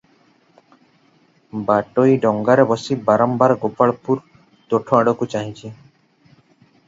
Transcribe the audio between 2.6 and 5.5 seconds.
ବସି ବାରମ୍ବାର ଗୋପାଳପୁର ତୋଠଆଡ଼କୁ